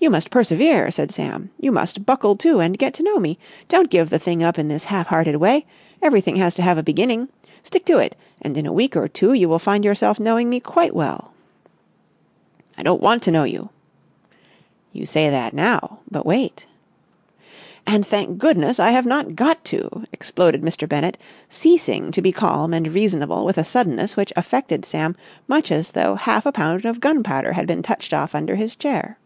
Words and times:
"You 0.00 0.10
must 0.10 0.30
persevere," 0.30 0.92
said 0.92 1.10
Sam. 1.10 1.50
"You 1.58 1.72
must 1.72 2.06
buckle 2.06 2.36
to 2.36 2.60
and 2.60 2.78
get 2.78 2.94
to 2.94 3.02
know 3.02 3.18
me. 3.18 3.36
Don't 3.68 3.90
give 3.90 4.10
the 4.10 4.18
thing 4.20 4.44
up 4.44 4.56
in 4.56 4.68
this 4.68 4.84
half 4.84 5.08
hearted 5.08 5.34
way. 5.34 5.66
Everything 6.00 6.36
has 6.36 6.54
to 6.54 6.62
have 6.62 6.78
a 6.78 6.84
beginning. 6.84 7.28
Stick 7.64 7.84
to 7.86 7.98
it, 7.98 8.16
and 8.40 8.56
in 8.56 8.64
a 8.64 8.72
week 8.72 8.94
or 8.96 9.08
two 9.08 9.32
you 9.32 9.48
will 9.48 9.58
find 9.58 9.84
yourself 9.84 10.20
knowing 10.20 10.48
me 10.48 10.60
quite 10.60 10.94
well." 10.94 11.32
"I 12.76 12.84
don't 12.84 13.00
want 13.02 13.24
to 13.24 13.32
know 13.32 13.42
you!" 13.42 13.70
"You 14.92 15.04
say 15.04 15.30
that 15.30 15.52
now, 15.52 15.98
but 16.08 16.24
wait!" 16.24 16.66
"And 17.84 18.06
thank 18.06 18.38
goodness 18.38 18.78
I 18.78 18.90
have 18.92 19.04
not 19.04 19.34
got 19.34 19.64
to!" 19.64 20.04
exploded 20.12 20.62
Mr. 20.62 20.88
Bennett, 20.88 21.18
ceasing 21.48 22.12
to 22.12 22.22
be 22.22 22.30
calm 22.30 22.72
and 22.72 22.86
reasonable 22.86 23.44
with 23.44 23.58
a 23.58 23.64
suddenness 23.64 24.16
which 24.16 24.32
affected 24.36 24.84
Sam 24.84 25.16
much 25.48 25.72
as 25.72 25.90
though 25.90 26.14
half 26.14 26.46
a 26.46 26.52
pound 26.52 26.84
of 26.84 27.00
gunpowder 27.00 27.54
had 27.54 27.66
been 27.66 27.82
touched 27.82 28.14
off 28.14 28.32
under 28.36 28.54
his 28.54 28.76
chair. 28.76 29.18